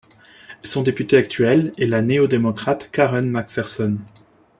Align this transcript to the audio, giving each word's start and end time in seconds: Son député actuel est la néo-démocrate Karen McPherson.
Son 0.63 0.81
député 0.81 1.15
actuel 1.15 1.73
est 1.77 1.85
la 1.85 2.01
néo-démocrate 2.01 2.89
Karen 2.91 3.29
McPherson. 3.29 3.97